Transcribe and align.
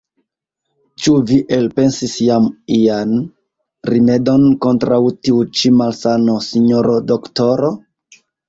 Ĉu 1.03 1.11
vi 1.31 1.35
elpensis 1.57 2.15
jam 2.29 2.47
ian 2.79 3.13
rimedon 3.91 4.49
kontraŭ 4.67 5.01
tiu 5.19 5.45
ĉi 5.61 5.75
malsano, 5.83 6.41
sinjoro 6.51 7.01
doktoro? 7.13 7.75